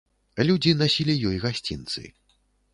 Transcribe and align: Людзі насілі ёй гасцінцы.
Людзі 0.49 0.71
насілі 0.79 1.17
ёй 1.33 1.37
гасцінцы. 1.45 2.01